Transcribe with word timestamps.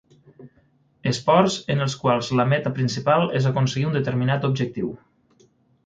Esports 1.11 1.57
en 1.75 1.85
els 1.87 1.97
quals 2.05 2.31
la 2.41 2.47
meta 2.55 2.73
principal 2.81 3.29
és 3.41 3.49
aconseguir 3.53 3.89
un 3.93 3.97
determinat 4.01 4.53
objectiu. 4.53 4.95